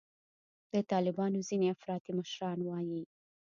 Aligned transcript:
د 0.73 0.75
طالبانو 0.91 1.37
ځیني 1.47 1.67
افراطي 1.75 2.11
مشران 2.19 2.59
وایي 2.63 3.01